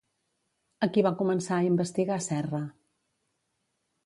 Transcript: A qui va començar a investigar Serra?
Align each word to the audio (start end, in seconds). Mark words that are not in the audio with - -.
A 0.87 0.87
qui 0.95 1.03
va 1.07 1.11
començar 1.19 1.59
a 1.59 1.67
investigar 1.67 2.21
Serra? 2.31 2.63